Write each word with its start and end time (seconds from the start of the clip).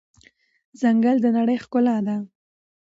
ځنګل 0.81 1.17
د 1.21 1.25
نړۍ 1.37 1.57
ښکلا 1.63 1.97
ده. 2.07 2.15